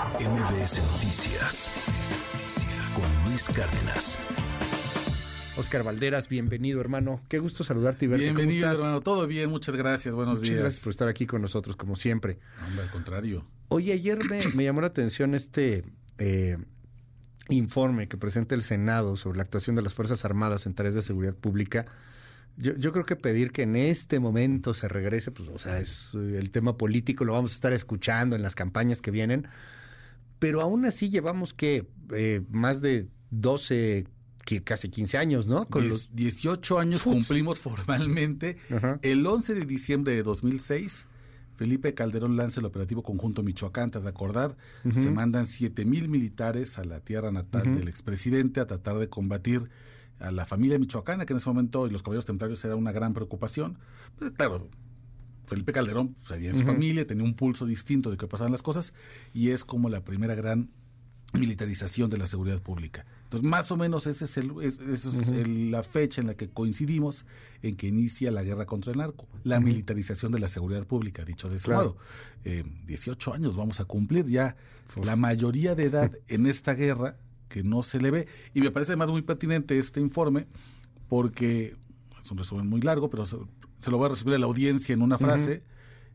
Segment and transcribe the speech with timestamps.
[0.00, 1.70] MBS Noticias
[2.94, 4.18] con Luis Cárdenas.
[5.58, 7.20] Oscar Valderas, bienvenido hermano.
[7.28, 8.24] Qué gusto saludarte y verte.
[8.24, 10.62] Bienvenido hermano, todo bien, muchas gracias, buenos muchas días.
[10.62, 12.38] Gracias por estar aquí con nosotros como siempre.
[12.66, 13.44] Hombre, al contrario.
[13.68, 15.84] Oye, ayer me, llamó la atención este
[16.16, 16.56] eh,
[17.50, 21.02] informe que presenta el Senado sobre la actuación de las Fuerzas Armadas en tareas de
[21.02, 21.84] seguridad pública.
[22.56, 26.14] Yo, yo, creo que pedir que en este momento se regrese, pues, o sea, es
[26.14, 29.46] el tema político, lo vamos a estar escuchando en las campañas que vienen,
[30.40, 34.06] pero aún así llevamos que eh, más de 12,
[34.44, 35.66] que casi 15 años, ¿no?
[35.66, 38.56] Con los 18 años cumplimos formalmente.
[39.02, 41.06] El 11 de diciembre de 2006,
[41.56, 44.56] Felipe Calderón lanza el operativo conjunto Michoacán, ¿te de acordar?
[44.98, 49.68] Se mandan 7 mil militares a la tierra natal del expresidente a tratar de combatir
[50.18, 53.14] a la familia michoacana, que en ese momento y los caballeros templarios era una gran
[53.14, 53.78] preocupación.
[54.18, 54.68] Pues, claro,
[55.46, 58.94] Felipe Calderón sabía pues, su familia, tenía un pulso distinto de qué pasaban las cosas,
[59.34, 60.70] y es como la primera gran
[61.32, 63.06] militarización de la seguridad pública.
[63.24, 67.24] Entonces, más o menos esa es, el, la fecha en la que coincidimos
[67.62, 71.48] en que inicia la guerra contra el narco, la militarización de la seguridad pública, dicho
[71.48, 71.96] de ese modo.
[72.44, 74.56] 18 eh, años vamos a cumplir ya
[75.00, 77.16] la mayoría de edad en esta guerra
[77.48, 78.26] que no se le ve.
[78.54, 80.46] Y me parece además muy pertinente este informe
[81.08, 81.76] porque
[82.20, 83.24] es un resumen muy largo, pero
[83.80, 85.62] se, lo voy a recibir a la audiencia en una frase.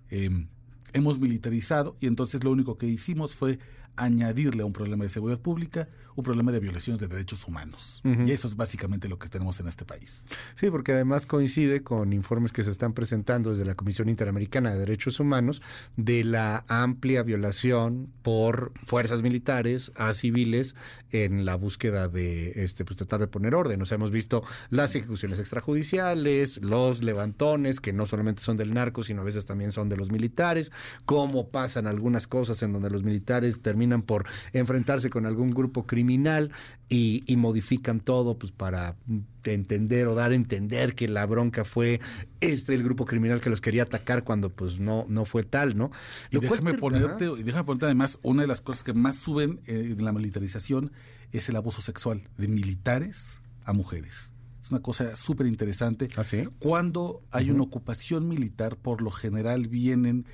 [0.09, 0.47] Em,
[0.93, 3.59] hemos militarizado y entonces lo único que hicimos fue
[3.95, 8.01] añadirle a un problema de seguridad pública un problema de violaciones de derechos humanos.
[8.03, 10.25] Y eso es básicamente lo que tenemos en este país.
[10.55, 14.79] Sí, porque además coincide con informes que se están presentando desde la Comisión Interamericana de
[14.79, 15.61] Derechos Humanos
[15.97, 20.75] de la amplia violación por fuerzas militares a civiles
[21.11, 23.81] en la búsqueda de este pues tratar de poner orden.
[23.81, 29.03] O sea, hemos visto las ejecuciones extrajudiciales, los levantones que no solamente son del narco,
[29.03, 30.71] sino a veces también son de los militares,
[31.05, 36.51] cómo pasan algunas cosas en donde los militares terminan por enfrentarse con algún grupo criminal
[36.89, 38.95] y, modifican todo pues para
[39.43, 41.99] entender o dar a entender que la bronca fue
[42.39, 45.91] este el grupo criminal que los quería atacar cuando pues no no fue tal, ¿no?
[46.31, 49.95] y déjame ponerte y déjame ponerte además una de las cosas que más suben eh,
[49.97, 50.91] en la militarización
[51.31, 54.33] es el abuso sexual de militares a mujeres.
[54.65, 56.09] Es una cosa súper interesante.
[56.17, 56.23] ¿Ah,
[56.57, 60.25] Cuando hay una ocupación militar, por lo general vienen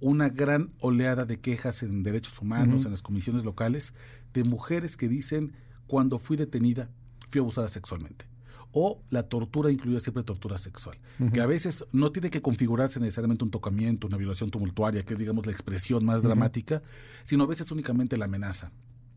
[0.00, 3.94] una gran oleada de quejas en derechos humanos, en las comisiones locales,
[4.34, 5.52] de mujeres que dicen,
[5.86, 6.90] cuando fui detenida,
[7.28, 8.26] fui abusada sexualmente.
[8.72, 10.98] O la tortura incluye siempre tortura sexual,
[11.32, 15.18] que a veces no tiene que configurarse necesariamente un tocamiento, una violación tumultuaria, que es,
[15.18, 16.82] digamos, la expresión más dramática,
[17.24, 18.72] sino a veces únicamente la amenaza.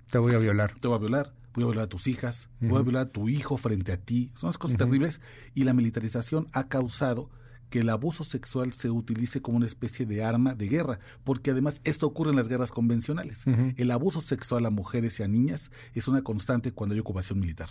[0.10, 0.80] Te voy a violar.
[0.80, 3.28] Te voy a violar, voy a violar a tus hijas, voy a violar a tu
[3.28, 4.32] hijo frente a ti.
[4.36, 5.20] Son las cosas terribles
[5.54, 7.30] y la militarización ha causado
[7.70, 11.82] que el abuso sexual se utilice como una especie de arma de guerra, porque además
[11.84, 13.46] esto ocurre en las guerras convencionales.
[13.78, 17.70] El abuso sexual a mujeres y a niñas es una constante cuando hay ocupación militar.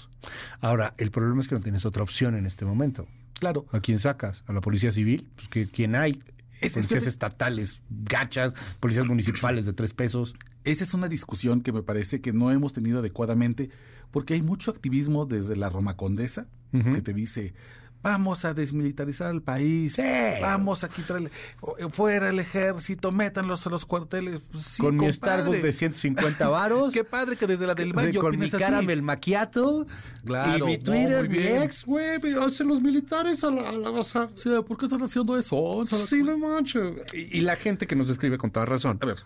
[0.60, 3.06] Ahora, el problema es que no tienes otra opción en este momento.
[3.34, 3.66] Claro.
[3.72, 4.44] ¿A quién sacas?
[4.46, 5.28] ¿A la policía civil?
[5.36, 6.22] Pues que quién hay.
[6.60, 10.34] policías estatales, gachas, policías municipales de tres pesos.
[10.64, 13.70] Esa es una discusión que me parece que no hemos tenido adecuadamente,
[14.10, 17.54] porque hay mucho activismo desde la Roma Condesa, que te dice,
[18.02, 19.96] vamos a desmilitarizar el país,
[20.40, 21.30] vamos a quitarle
[21.90, 24.40] fuera el ejército, métanlos a los cuarteles.
[24.50, 26.92] Pues con mi Starbucks de 150 varos.
[26.92, 29.86] Qué padre que desde la del Valle Con mi caramel maquiato.
[30.24, 30.66] Claro.
[30.66, 34.86] Y mi Twitter, mi ex, güey, hacen los militares a la, a la ¿Por qué
[34.86, 35.84] están haciendo eso?
[35.86, 36.94] Sí, no manches.
[37.12, 38.98] Y, y la gente que nos escribe con toda razón.
[39.00, 39.18] A ver,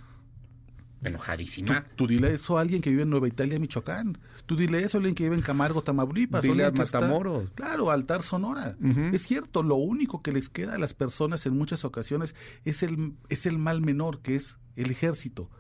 [1.05, 1.85] enojadísima.
[1.97, 4.19] Tú, dile eso a alguien que vive en Nueva Italia, Michoacán.
[4.47, 6.43] Tú dile eso a alguien que vive en Camargo, Tamaulipas.
[6.43, 7.51] Dile a Matamoros.
[7.55, 8.77] claro, Altar Sonora.
[9.13, 13.15] Es cierto, lo único que les queda a las personas en muchas ocasiones es el,
[13.29, 15.51] es el mal menor, que es el ejército.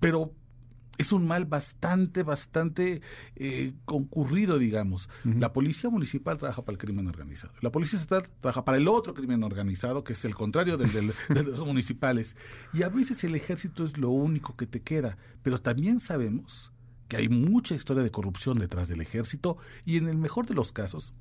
[0.00, 0.32] Pero
[0.98, 3.02] es un mal bastante, bastante
[3.36, 5.08] eh, concurrido, digamos.
[5.24, 7.52] La policía municipal trabaja para el crimen organizado.
[7.60, 11.42] La policía estatal trabaja para el otro crimen organizado, que es el contrario del, de
[11.42, 12.36] los municipales.
[12.72, 15.16] Y a veces el ejército es lo único que te queda.
[15.42, 16.72] Pero también sabemos
[17.08, 20.72] que hay mucha historia de corrupción detrás del ejército y en el mejor de los
[20.72, 21.12] casos,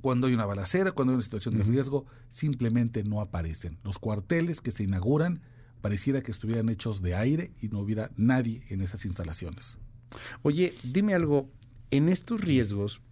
[0.00, 3.78] cuando hay una balacera, cuando hay una situación de riesgo, simplemente no aparecen.
[3.84, 5.42] Los cuarteles que se inauguran
[5.84, 9.76] pareciera que estuvieran hechos de aire y no hubiera nadie en esas instalaciones.
[10.40, 11.50] Oye, dime algo,
[11.90, 13.02] en estos riesgos,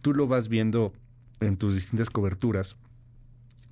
[0.00, 0.92] tú lo vas viendo
[1.40, 2.76] en tus distintas coberturas,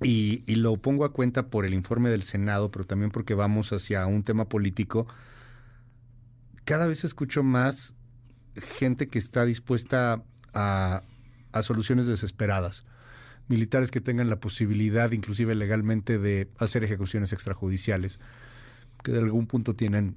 [0.01, 3.71] y, y, lo pongo a cuenta por el informe del Senado, pero también porque vamos
[3.71, 5.07] hacia un tema político,
[6.65, 7.93] cada vez escucho más
[8.57, 10.21] gente que está dispuesta
[10.53, 11.03] a,
[11.53, 12.83] a soluciones desesperadas
[13.47, 18.19] militares que tengan la posibilidad, inclusive legalmente, de hacer ejecuciones extrajudiciales,
[19.03, 20.15] que de algún punto tienen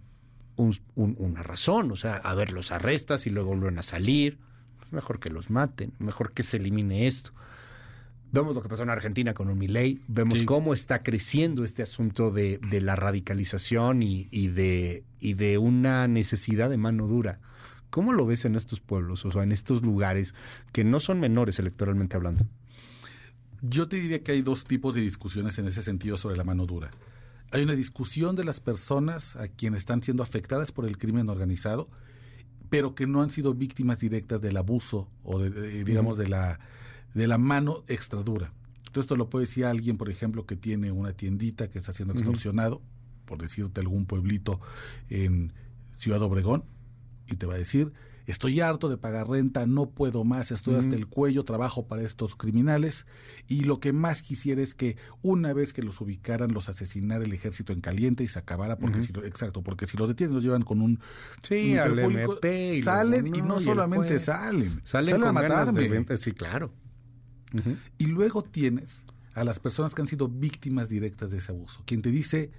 [0.57, 1.91] una razón.
[1.91, 4.39] O sea, a ver, los arrestas y luego vuelven a salir.
[4.91, 7.33] Mejor que los maten, mejor que se elimine esto.
[8.33, 12.31] Vemos lo que pasó en Argentina con un Milei, vemos cómo está creciendo este asunto
[12.31, 17.39] de, la radicalización y, de, y de una necesidad de mano dura.
[17.89, 20.35] ¿Cómo lo ves en estos pueblos, o sea, en estos lugares
[20.73, 22.45] que no son menores electoralmente hablando?
[23.69, 26.67] Yo te diría que hay dos tipos de discusiones en ese sentido sobre la mano
[26.67, 26.91] dura.
[27.51, 31.89] Hay una discusión de las personas a quienes están siendo afectadas por el crimen organizado,
[32.69, 36.59] pero que no han sido víctimas directas del abuso o, de, digamos, de la
[37.17, 38.53] de la mano extra dura.
[38.79, 42.13] Entonces, esto lo puede decir alguien, por ejemplo, que tiene una tiendita que está siendo
[42.13, 42.83] extorsionado,
[43.25, 44.61] por decirte algún pueblito
[45.09, 45.55] en
[45.93, 46.65] Ciudad Obregón,
[47.27, 47.93] y te va a decir,
[48.27, 52.35] estoy harto de pagar renta, no puedo más, estoy hasta el cuello, trabajo para estos
[52.35, 53.07] criminales,
[53.47, 57.33] y lo que más quisiera es que una vez que los ubicaran, los asesinara el
[57.33, 60.63] ejército en caliente y se acabara, porque si, exacto, porque si los detienen, los llevan
[60.63, 61.01] con un...
[61.43, 66.17] Sí, al MP salen y no, solamente salen, salen, a matarme.
[66.17, 66.73] sí, claro.
[67.97, 72.03] Y luego tienes a las personas que han sido víctimas directas de ese abuso, quien
[72.03, 72.51] te dice,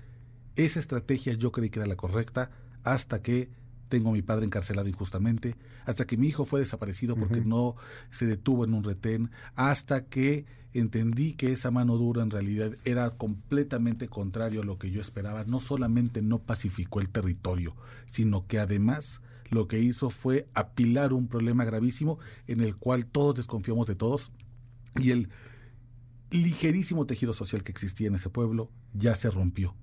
[0.55, 2.51] esa estrategia yo creí que era la correcta
[2.83, 3.49] hasta que
[3.88, 5.56] tengo a mi padre encarcelado injustamente,
[5.86, 7.75] hasta que mi hijo fue desaparecido porque no
[8.12, 13.12] se detuvo en un retén, hasta que entendí que esa mano dura en realidad era
[13.12, 15.44] completamente contrario a lo que yo esperaba.
[15.45, 17.75] No solamente no pacificó el territorio,
[18.07, 23.36] sino que además lo que hizo fue apilar un problema gravísimo en el cual todos
[23.36, 24.31] desconfiamos de todos
[25.00, 25.30] y el
[26.31, 29.75] ligerísimo tejido social que existía en ese pueblo ya se rompió.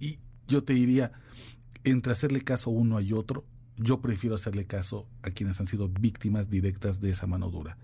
[0.00, 0.18] Y
[0.48, 1.12] yo te diría,
[1.84, 3.44] entre hacerle caso uno y otro,
[3.76, 7.78] yo prefiero hacerle caso a quienes han sido víctimas directas de esa mano dura.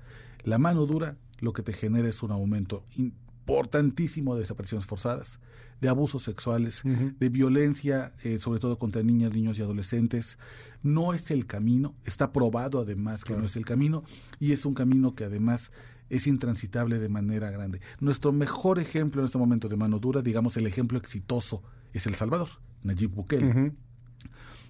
[0.45, 5.41] La mano dura lo que te genera es un aumento importantísimo de desapariciones forzadas,
[5.81, 10.39] de abusos sexuales, de violencia, eh, sobre todo contra niñas, niños y adolescentes.
[10.83, 14.03] No es el camino, está probado además que no es el camino,
[14.41, 15.71] y es un camino que además
[16.11, 17.81] es intransitable de manera grande.
[18.01, 21.63] Nuestro mejor ejemplo en este momento de mano dura, digamos el ejemplo exitoso,
[21.93, 22.49] es El Salvador,
[22.83, 23.73] Nayib Bukele.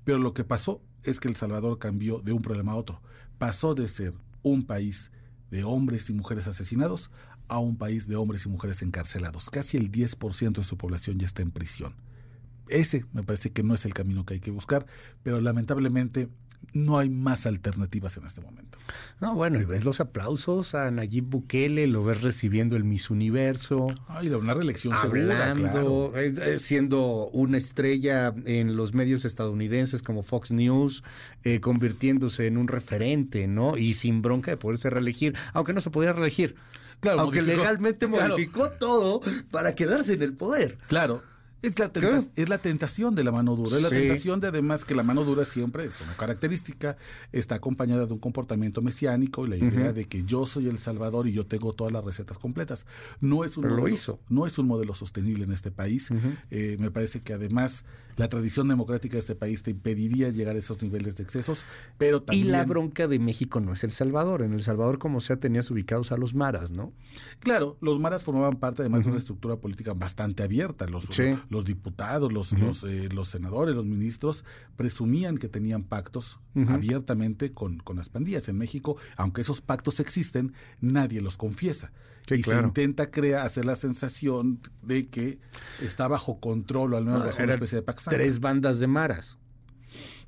[0.04, 3.00] Pero lo que pasó es que El Salvador cambió de un problema a otro.
[3.38, 5.10] Pasó de ser un país
[5.50, 7.10] de hombres y mujeres asesinados
[7.48, 9.50] a un país de hombres y mujeres encarcelados.
[9.50, 11.94] Casi el 10% de su población ya está en prisión.
[12.68, 14.86] Ese me parece que no es el camino que hay que buscar,
[15.22, 16.28] pero lamentablemente
[16.72, 18.78] no hay más alternativas en este momento.
[19.20, 23.86] No, bueno, y ves los aplausos a Nayib Bukele, lo ves recibiendo el Miss Universo.
[24.06, 30.50] Ay, una reelección hablando, eh, eh, siendo una estrella en los medios estadounidenses como Fox
[30.52, 31.02] News,
[31.44, 33.76] eh, convirtiéndose en un referente, ¿no?
[33.76, 36.56] Y sin bronca de poderse reelegir, aunque no se podía reelegir.
[37.00, 39.20] Claro, aunque legalmente modificó todo
[39.50, 40.78] para quedarse en el poder.
[40.88, 41.22] Claro,
[41.62, 41.90] es la,
[42.36, 45.24] es la tentación de la mano dura, es la tentación de además que la mano
[45.24, 46.96] dura siempre es una característica,
[47.32, 51.26] está acompañada de un comportamiento mesiánico y la idea de que yo soy el Salvador
[51.26, 52.86] y yo tengo todas las recetas completas.
[53.20, 56.10] No es un, modelo, No es un modelo sostenible en este país.
[56.50, 57.84] Eh, me parece que además
[58.18, 61.64] la tradición democrática de este país te impediría llegar a esos niveles de excesos,
[61.98, 62.48] pero también...
[62.48, 64.42] Y la bronca de México no es El Salvador.
[64.42, 66.92] En El Salvador, como sea, tenías ubicados a los maras, ¿no?
[67.38, 70.88] Claro, los maras formaban parte además de una estructura política bastante abierta.
[70.88, 71.06] Los,
[71.48, 74.44] los diputados, los, los, eh, los, senadores, los ministros
[74.76, 78.48] presumían que tenían pactos abiertamente con, con las pandillas.
[78.48, 81.92] En México, aunque esos pactos existen, nadie los confiesa.
[82.30, 85.38] y se intenta crear, hacer la sensación de que
[85.80, 89.38] está bajo control o al menos bajo una especie de pacto tres bandas de maras.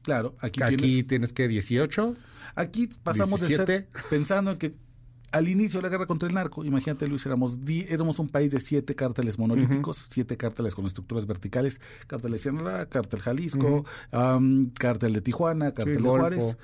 [0.02, 2.16] Claro, aquí, aquí tienes, que 18.
[2.54, 4.74] Aquí pasamos de ser pensando en que
[5.32, 8.60] al inicio de la guerra contra el narco, imagínate Luis, éramos, éramos un país de
[8.60, 13.84] siete cárteles monolíticos, siete cárteles con estructuras verticales, cártel de Sinaloa, cártel Jalisco,
[14.78, 16.56] cártel de Tijuana, cártel de Juárez.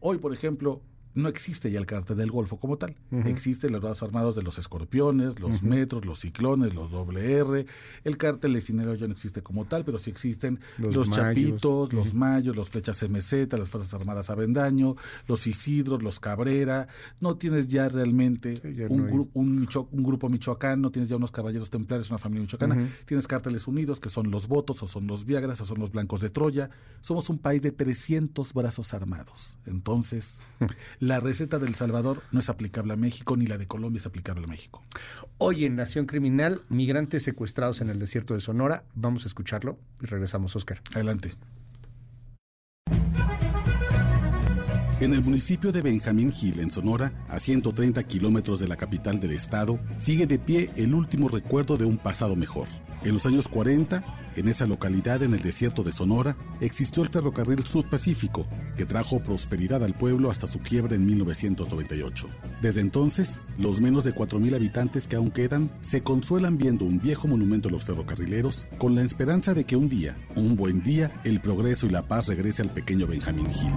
[0.00, 0.80] Hoy, por ejemplo,
[1.14, 2.94] no existe ya el cártel del Golfo como tal.
[3.24, 7.66] Existen los brazos armados de los escorpiones, los metros, los ciclones, los doble R.
[8.04, 12.14] El cártel de Sinaloa ya no existe como tal, pero sí existen los, chapitos, los
[12.14, 16.86] mayos, los flechas MZ, las Fuerzas Armadas Avendaño, los Isidros, los Cabrera.
[17.20, 22.18] No tienes ya realmente un, un, grupo michoacán, no tienes ya unos caballeros templarios, una
[22.18, 22.88] familia michoacana.
[23.06, 26.20] Tienes cárteles unidos, que son los votos, o son los Viagras, o son los blancos
[26.20, 26.70] de Troya.
[27.00, 29.58] Somos un país de 300 brazos armados.
[29.66, 30.40] Entonces...
[31.00, 34.44] la receta del Salvador no es aplicable a México, ni la de Colombia es aplicable
[34.44, 34.84] a México.
[35.38, 38.84] Hoy en Nación Criminal, migrantes secuestrados en el desierto de Sonora.
[38.94, 40.82] Vamos a escucharlo y regresamos, Oscar.
[40.94, 41.32] Adelante.
[45.00, 49.30] En el municipio de Benjamín Gil, en Sonora, a 130 kilómetros de la capital del
[49.30, 52.68] estado, sigue de pie el último recuerdo de un pasado mejor.
[53.02, 54.04] En los años 40,
[54.40, 59.22] En esa localidad, en el desierto de Sonora, existió el ferrocarril Sud Pacífico, que trajo
[59.22, 62.26] prosperidad al pueblo hasta su quiebra en 1998.
[62.62, 67.28] Desde entonces, los menos de 4.000 habitantes que aún quedan se consuelan viendo un viejo
[67.28, 71.42] monumento a los ferrocarrileros con la esperanza de que un día, un buen día, el
[71.42, 73.74] progreso y la paz regrese al pequeño Benjamín Hill.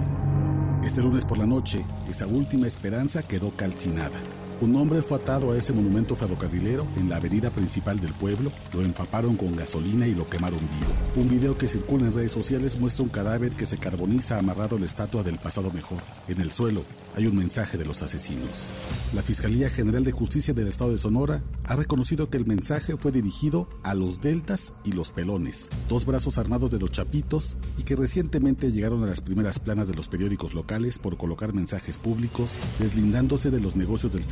[0.82, 4.18] Este lunes por la noche, esa última esperanza quedó calcinada.
[4.64, 8.80] Un hombre fue atado a ese monumento ferrocarrilero en la avenida principal del pueblo, lo
[8.80, 10.90] empaparon con gasolina y lo quemaron vivo.
[11.16, 14.78] Un video que circula en redes sociales muestra un cadáver que se carboniza amarrado a
[14.78, 15.98] la estatua del pasado mejor.
[16.28, 16.82] En el suelo
[17.14, 18.70] hay un mensaje de los asesinos.
[19.12, 23.12] La Fiscalía General de Justicia del Estado de Sonora ha reconocido que el mensaje fue
[23.12, 27.96] dirigido a los deltas y los pelones, dos brazos armados de los chapitos y que
[27.96, 33.50] recientemente llegaron a las primeras planas de los periódicos locales por colocar mensajes públicos deslindándose
[33.50, 34.24] de los negocios del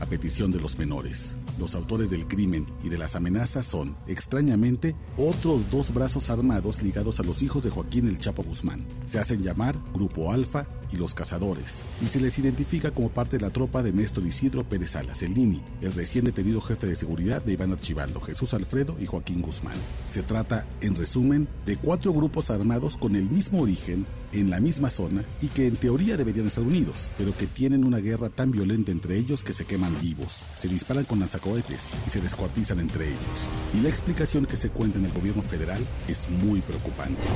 [0.00, 1.38] a petición de los menores.
[1.58, 7.20] Los autores del crimen y de las amenazas son, extrañamente, otros dos brazos armados ligados
[7.20, 8.84] a los hijos de Joaquín el Chapo Guzmán.
[9.06, 13.44] Se hacen llamar Grupo Alfa y los Cazadores, y se les identifica como parte de
[13.44, 15.36] la tropa de Néstor Isidro Pérez Salas, el
[15.82, 19.76] el recién detenido jefe de seguridad de Iván Archibaldo, Jesús Alfredo y Joaquín Guzmán.
[20.06, 24.90] Se trata, en resumen, de cuatro grupos armados con el mismo origen, en la misma
[24.90, 28.92] zona y que en teoría deberían estar unidos, pero que tienen una guerra tan violenta
[28.92, 33.50] entre ellos que se queman vivos, se disparan con lanzacohetes y se descuartizan entre ellos.
[33.74, 37.26] Y la explicación que se cuenta en el gobierno federal es muy preocupante.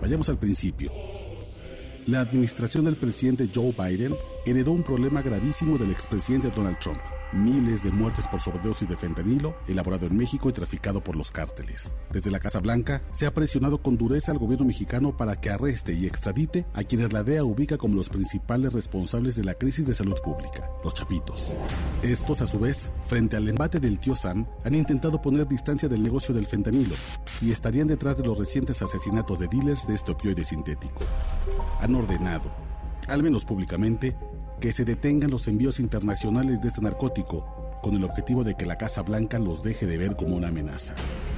[0.00, 1.11] Vayamos al principio.
[2.06, 7.00] La administración del presidente Joe Biden heredó un problema gravísimo del expresidente Donald Trump
[7.32, 11.94] miles de muertes por sobredosis de fentanilo elaborado en México y traficado por los cárteles.
[12.10, 15.92] Desde la Casa Blanca se ha presionado con dureza al gobierno mexicano para que arreste
[15.94, 19.94] y extradite a quienes la DEA ubica como los principales responsables de la crisis de
[19.94, 21.56] salud pública, los chapitos.
[22.02, 26.02] Estos, a su vez, frente al embate del tío Sam, han intentado poner distancia del
[26.02, 26.94] negocio del fentanilo
[27.40, 31.04] y estarían detrás de los recientes asesinatos de dealers de este opioide sintético.
[31.80, 32.50] Han ordenado,
[33.08, 34.16] al menos públicamente,
[34.60, 38.76] que se detengan los envíos internacionales de este narcótico con el objetivo de que la
[38.76, 40.94] Casa Blanca los deje de ver como una amenaza.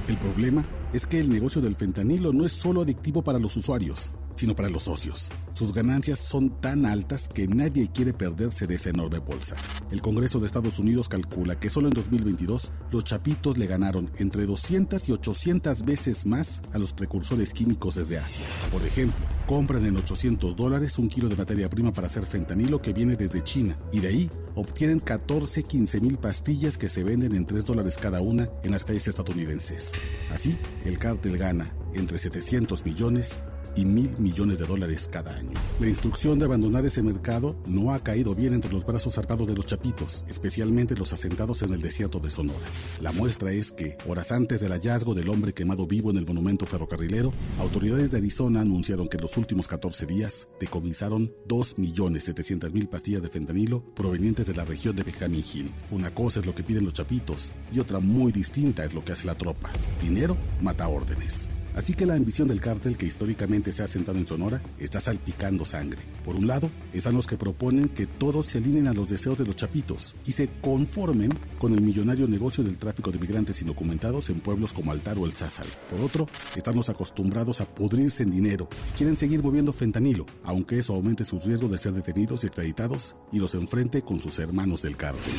[0.07, 4.11] El problema es que el negocio del fentanilo no es solo adictivo para los usuarios,
[4.35, 5.31] sino para los socios.
[5.51, 9.55] Sus ganancias son tan altas que nadie quiere perderse de esa enorme bolsa.
[9.91, 14.45] El Congreso de Estados Unidos calcula que solo en 2022 los chapitos le ganaron entre
[14.45, 18.45] 200 y 800 veces más a los precursores químicos desde Asia.
[18.71, 22.93] Por ejemplo, compran en 800 dólares un kilo de materia prima para hacer fentanilo que
[22.93, 27.45] viene desde China y de ahí obtienen 14, 15 mil pastillas que se venden en
[27.45, 29.94] 3 dólares cada una en las calles estadounidenses.
[30.31, 33.41] Así, el cártel gana entre 700 millones
[33.75, 35.51] y mil millones de dólares cada año.
[35.79, 39.55] La instrucción de abandonar ese mercado no ha caído bien entre los brazos armados de
[39.55, 42.65] los chapitos, especialmente los asentados en el desierto de Sonora.
[43.01, 46.65] La muestra es que, horas antes del hallazgo del hombre quemado vivo en el monumento
[46.65, 53.29] ferrocarrilero, autoridades de Arizona anunciaron que en los últimos 14 días decomisaron 2.700.000 pastillas de
[53.29, 55.71] fentanilo provenientes de la región de Benjamin Hill.
[55.91, 59.13] Una cosa es lo que piden los chapitos y otra muy distinta es lo que
[59.13, 59.69] hace la tropa.
[60.01, 61.49] Dinero mata órdenes.
[61.75, 65.65] Así que la ambición del cártel que históricamente se ha sentado en Sonora está salpicando
[65.65, 66.01] sangre.
[66.23, 69.45] Por un lado, están los que proponen que todos se alineen a los deseos de
[69.45, 74.39] los chapitos y se conformen con el millonario negocio del tráfico de migrantes indocumentados en
[74.39, 75.65] pueblos como Altar o El Zázar.
[75.91, 80.79] Por otro, están los acostumbrados a pudrirse en dinero y quieren seguir moviendo fentanilo, aunque
[80.79, 84.81] eso aumente sus riesgos de ser detenidos y extraditados y los enfrente con sus hermanos
[84.81, 85.33] del cártel.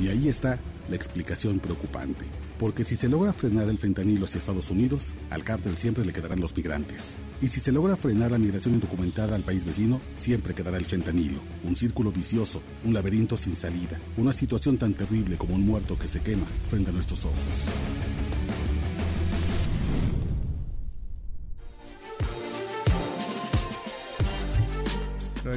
[0.00, 2.24] Y ahí está la explicación preocupante.
[2.58, 6.40] Porque si se logra frenar el fentanilo hacia Estados Unidos, al cártel siempre le quedarán
[6.40, 7.18] los migrantes.
[7.42, 11.40] Y si se logra frenar la migración indocumentada al país vecino, siempre quedará el fentanilo.
[11.64, 16.06] Un círculo vicioso, un laberinto sin salida, una situación tan terrible como un muerto que
[16.06, 17.68] se quema frente a nuestros ojos.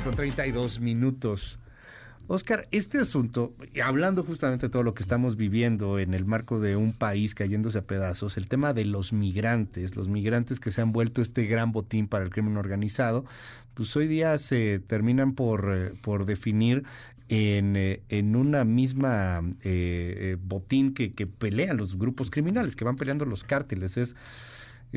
[0.04, 1.60] con 32 minutos.
[2.28, 3.54] Oscar, este asunto,
[3.84, 7.80] hablando justamente de todo lo que estamos viviendo en el marco de un país cayéndose
[7.80, 11.74] a pedazos, el tema de los migrantes, los migrantes que se han vuelto este gran
[11.74, 13.26] botín para el crimen organizado,
[13.74, 16.84] pues hoy día se terminan por, eh, por definir
[17.28, 22.96] en, eh, en, una misma eh, botín que, que pelean los grupos criminales, que van
[22.96, 23.98] peleando los cárteles.
[23.98, 24.16] Es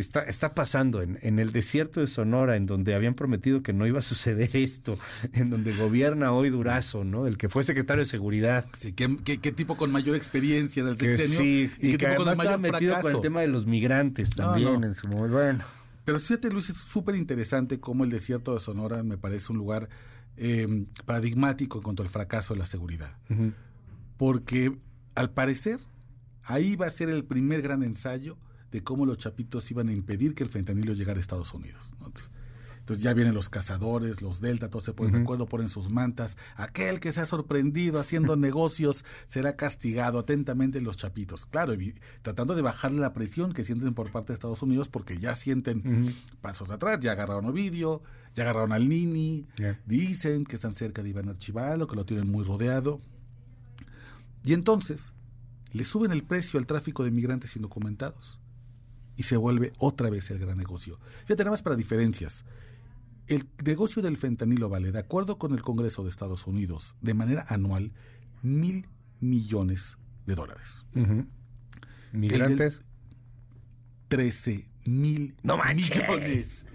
[0.00, 3.86] está, está pasando en, en, el desierto de Sonora, en donde habían prometido que no
[3.86, 4.98] iba a suceder esto,
[5.32, 7.26] en donde gobierna hoy Durazo, ¿no?
[7.26, 8.66] El que fue secretario de Seguridad.
[8.78, 11.38] Sí, ¿qué, qué, tipo con mayor experiencia del sexenio?
[11.38, 14.94] sí, y, que tipo con mayor metido con el tema de los migrantes también en
[14.94, 15.36] su momento.
[15.36, 15.64] Bueno.
[16.04, 19.88] Pero fíjate, Luis, es súper interesante cómo el desierto de Sonora me parece un lugar
[20.36, 23.16] eh, paradigmático en cuanto al fracaso de la seguridad.
[24.16, 24.76] Porque,
[25.16, 25.80] al parecer,
[26.44, 28.36] ahí va a ser el primer gran ensayo
[28.72, 31.90] de cómo los chapitos iban a impedir que el fentanilo llegara a Estados Unidos.
[31.92, 32.30] Entonces,
[32.86, 36.36] entonces ya vienen los cazadores, los delta, todos se ponen de acuerdo, ponen sus mantas.
[36.54, 41.46] Aquel que se ha sorprendido haciendo negocios será castigado atentamente los chapitos.
[41.46, 41.74] Claro,
[42.22, 46.14] tratando de bajarle la presión que sienten por parte de Estados Unidos porque ya sienten
[46.40, 48.02] pasos atrás, ya agarraron Ovidio,
[48.36, 49.48] ya agarraron al Nini,
[49.84, 53.00] dicen que están cerca de Iván Archivalo, que lo tienen muy rodeado.
[54.44, 55.12] Y entonces
[55.72, 58.38] le suben el precio al tráfico de migrantes indocumentados
[59.16, 60.98] y se vuelve otra vez el gran negocio.
[61.28, 62.44] Ya tenemos para diferencias.
[63.26, 67.44] El negocio del fentanilo vale, de acuerdo con el Congreso de Estados Unidos, de manera
[67.48, 67.92] anual,
[68.42, 68.86] mil
[69.20, 70.86] millones de dólares.
[72.12, 72.82] ¿Migrantes?
[74.08, 76.66] Trece mil no millones.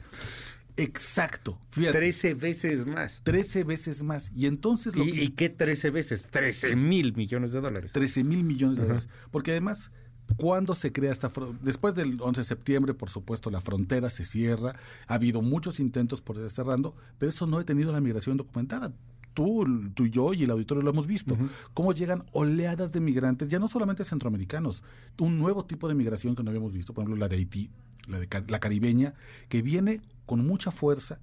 [0.77, 1.59] Exacto.
[1.71, 3.21] Trece veces más.
[3.23, 4.31] Trece veces más.
[4.35, 6.27] Y entonces lo ¿Y, qué trece veces?
[6.27, 7.91] Trece mil millones de dólares.
[7.93, 9.09] Trece mil millones de dólares.
[9.31, 9.91] Porque además
[10.37, 14.73] ¿Cuándo se crea esta Después del 11 de septiembre, por supuesto, la frontera se cierra.
[15.07, 18.93] Ha habido muchos intentos por ir cerrando, pero eso no ha tenido la migración documentada.
[19.33, 21.37] Tú, tú y yo y el auditorio lo hemos visto.
[21.73, 24.83] Cómo llegan oleadas de migrantes, ya no solamente centroamericanos,
[25.19, 27.69] un nuevo tipo de migración que no habíamos visto, por ejemplo, la de Haití,
[28.07, 29.13] la, de, la caribeña,
[29.47, 31.19] que viene con mucha fuerza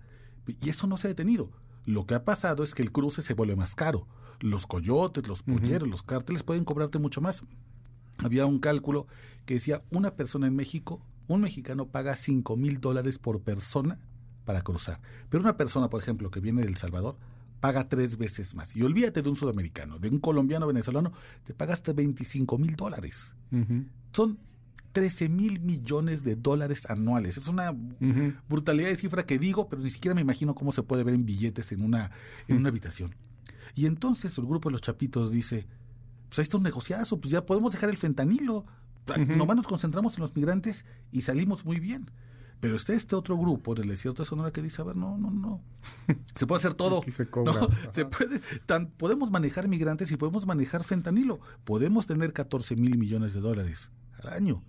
[0.46, 1.50] y eso no se ha detenido.
[1.84, 4.06] Lo que ha pasado es que el cruce se vuelve más caro.
[4.40, 7.42] Los coyotes, los polleros, los cárteles pueden cobrarte mucho más
[8.18, 9.06] había un cálculo
[9.46, 13.98] que decía una persona en México, un mexicano paga 5 mil dólares por persona
[14.44, 15.00] para cruzar.
[15.28, 17.16] Pero una persona, por ejemplo, que viene de El Salvador,
[17.60, 18.74] paga tres veces más.
[18.74, 21.12] Y olvídate de un sudamericano, de un colombiano venezolano,
[21.44, 23.36] te paga hasta 25 mil dólares.
[24.12, 24.38] Son
[24.92, 27.36] 13 mil millones de dólares anuales.
[27.36, 27.74] Es una
[28.48, 31.26] brutalidad de cifra que digo, pero ni siquiera me imagino cómo se puede ver en
[31.26, 32.10] billetes en una,
[32.46, 33.14] en una habitación.
[33.74, 35.66] Y entonces el grupo de los chapitos dice,
[36.28, 38.66] pues ahí está un negociazo, pues ya podemos dejar el fentanilo.
[39.16, 42.10] Nomás nos concentramos en los migrantes y salimos muy bien.
[42.60, 45.16] Pero está este otro grupo en el desierto de Sonora que dice, a ver, no,
[45.16, 45.62] no, no.
[46.34, 47.02] Se puede hacer todo.
[47.04, 47.12] se,
[47.92, 51.40] se puede, tan, podemos manejar migrantes y podemos manejar fentanilo.
[51.64, 54.64] Podemos tener 14 mil millones de dólares al año.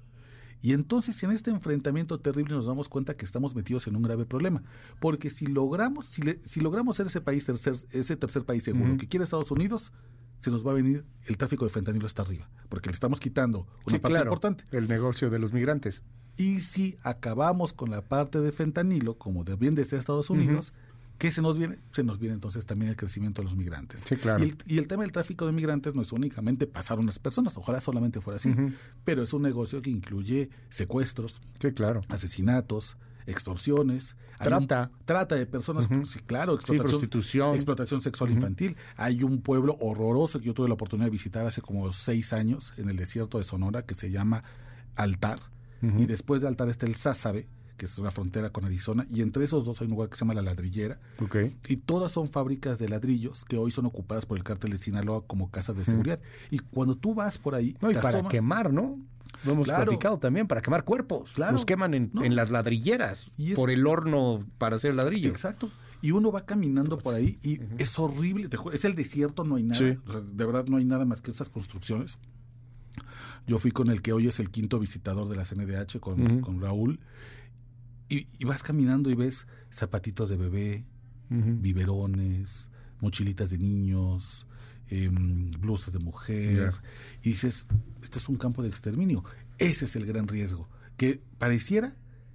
[0.61, 4.25] Y entonces en este enfrentamiento terrible nos damos cuenta que estamos metidos en un grave
[4.25, 4.61] problema.
[4.99, 9.07] Porque si logramos, si, si logramos ser ese país tercer, ese tercer país seguro que
[9.07, 9.93] quiere Estados Unidos,
[10.39, 13.67] se nos va a venir el tráfico de fentanilo hasta arriba, porque le estamos quitando
[13.85, 14.63] una parte importante.
[14.71, 16.01] El negocio de los migrantes.
[16.37, 20.73] Y si acabamos con la parte de fentanilo, como de bien desea Estados Unidos,
[21.17, 21.79] ¿qué se nos viene?
[21.91, 24.01] Se nos viene entonces también el crecimiento de los migrantes.
[24.07, 24.45] Sí, claro.
[24.45, 28.21] y, el, tema del tráfico de migrantes no es únicamente pasar unas personas, ojalá solamente
[28.21, 28.55] fuera así,
[29.03, 32.01] pero es un negocio que incluye secuestros, sí, claro.
[32.07, 38.75] asesinatos, extorsiones, trata, trata de personas, sí, claro, explotación, prostitución, explotación sexual infantil.
[38.95, 42.73] Hay un pueblo horroroso que yo tuve la oportunidad de visitar hace como seis años
[42.77, 44.43] en el desierto de Sonora que se llama
[44.95, 45.39] Altar
[45.81, 47.47] y después de Altar está el Sázabe
[47.79, 50.19] que es una frontera con Arizona, y entre esos dos hay un lugar que se
[50.19, 50.99] llama La Ladrillera.
[51.67, 55.25] Y todas son fábricas de ladrillos que hoy son ocupadas por el cártel de Sinaloa
[55.25, 56.19] como casas de seguridad.
[56.51, 57.75] Y cuando tú vas por ahí...
[57.81, 58.99] No, y para quemar, ¿no?
[59.43, 61.31] Lo hemos platicado también, para quemar cuerpos.
[61.33, 61.53] Claro.
[61.53, 65.29] Los queman en, las ladrilleras, por el horno para hacer ladrillo.
[65.29, 65.71] Exacto.
[66.01, 68.49] Y uno va caminando por ahí y es horrible.
[68.71, 69.81] es el desierto, no hay nada.
[69.81, 72.17] de verdad no hay nada más que esas construcciones.
[73.47, 76.61] Yo fui con el que hoy es el quinto visitador de la CNDH, con, con
[76.61, 76.99] Raúl.
[78.07, 80.85] Y, vas caminando y ves zapatitos de bebé,
[81.29, 82.71] biberones,
[83.01, 84.47] mochilitas de niños,
[84.91, 86.73] Em, blusas de mujer,
[87.21, 87.67] y dices,
[88.01, 89.23] esto es un campo de exterminio.
[89.59, 91.93] Ese es el gran riesgo, que pareciera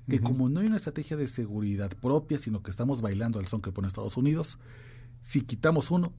[0.09, 3.63] que como no hay una estrategia de seguridad propia, sino que estamos bailando al son
[3.63, 4.59] que pone Estados Unidos,
[5.23, 6.13] si quitamos uno,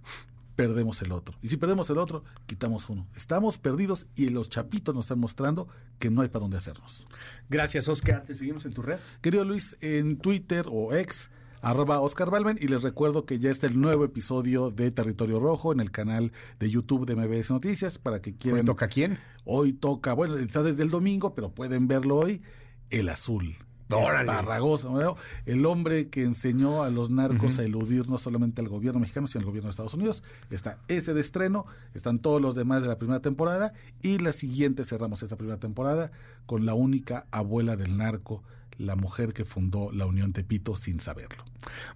[0.56, 1.38] perdemos el otro.
[1.42, 3.08] Y si perdemos el otro, quitamos uno.
[3.16, 5.68] Estamos perdidos y los chapitos nos están mostrando
[6.00, 7.06] que no hay para dónde hacernos.
[7.50, 8.24] Gracias, Oscar.
[8.24, 9.00] Te seguimos en tu red.
[9.22, 11.30] Querido Luis, en Twitter o ex
[11.66, 15.74] arroba Oscar Balmen y les recuerdo que ya está el nuevo episodio de Territorio Rojo
[15.74, 18.60] en el canal de YouTube de MBS Noticias para que quieran...
[18.60, 19.18] ¿Hoy toca quién?
[19.46, 22.44] Hoy toca, bueno, está desde el domingo, pero pueden verlo hoy,
[22.92, 23.58] El Azul.
[23.90, 29.26] Esparragoso, el hombre que enseñó a los narcos a eludir no solamente al gobierno mexicano,
[29.26, 30.24] sino al gobierno de Estados Unidos.
[30.52, 33.74] Está ese de estreno, están todos los demás de la primera temporada
[34.04, 36.12] y la siguiente cerramos esta primera temporada
[36.46, 38.44] con la única abuela del narco
[38.78, 41.44] la mujer que fundó la Unión Tepito sin saberlo.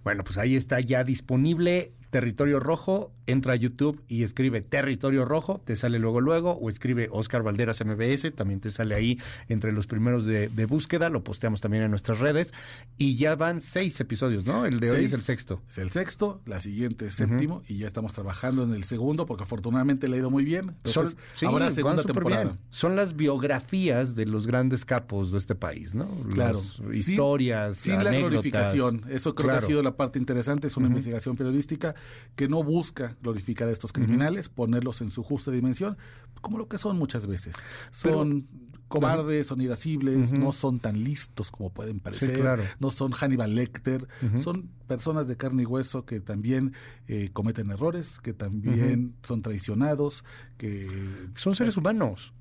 [0.04, 5.60] Bueno, pues ahí está ya disponible Territorio Rojo, entra a YouTube y escribe Territorio Rojo,
[5.64, 9.18] te sale luego luego, o escribe Oscar Valderas MBS, también te sale ahí
[9.48, 12.52] entre los primeros de, búsqueda, lo posteamos también en nuestras redes,
[12.98, 14.66] y ya van seis episodios, ¿no?
[14.66, 15.62] El de hoy es el sexto.
[15.70, 19.44] Es el sexto, la siguiente es séptimo, y ya estamos trabajando en el segundo, porque
[19.44, 20.74] afortunadamente le ha ido muy bien.
[20.84, 22.58] Entonces, ahora segunda temporada.
[22.70, 26.08] Son las biografías de los grandes capos de este país, ¿no?
[26.32, 26.60] Claro.
[26.92, 29.04] historias, sin, la glorificación.
[29.08, 31.94] Eso creo que ha sido la parte interesante, es una investigación periodística
[32.36, 35.96] que no busca glorificar a estos criminales, ponerlos en su justa dimensión,
[36.40, 37.54] como lo que son muchas veces.
[37.90, 38.46] Son
[38.88, 44.08] cobardes, son irascibles, no son tan listos como pueden parecer, no son Hannibal Lecter,
[44.42, 46.74] son personas de carne y hueso que también
[47.06, 50.24] eh, cometen errores, que también son traicionados,
[50.58, 50.88] que...
[51.36, 52.32] Son seres humanos.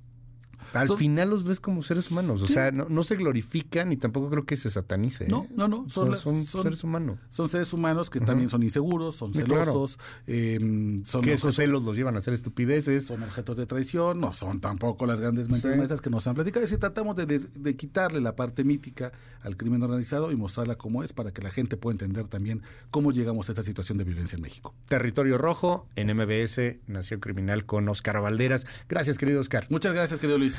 [0.74, 4.46] Al final los ves como seres humanos, o sea, no, se glorifican y tampoco creo
[4.46, 5.28] que se satanice.
[5.28, 5.50] No, ¿eh?
[5.56, 7.20] no, no, son, son, seres humanos.
[7.30, 11.96] Son seres humanos que también son inseguros, son celosos, em, son que esos celos los
[11.96, 13.06] llevan a hacer estupideces.
[13.06, 16.66] Son objetos de traición, no son tampoco las grandes mentes maestras que nos han platicado.
[16.68, 21.14] Si tratamos de, de, quitarle la parte mítica al crimen organizado y mostrarla como es
[21.14, 24.42] para que la gente pueda entender también cómo llegamos a esta situación de violencia en
[24.42, 24.74] México.
[24.88, 28.66] Territorio Rojo, en MBS, Nación Criminal con Oscar Valderas.
[28.88, 29.66] Gracias, querido Oscar.
[29.70, 30.59] Muchas gracias, querido Luis.